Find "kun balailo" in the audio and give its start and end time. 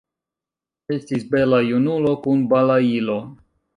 2.25-3.19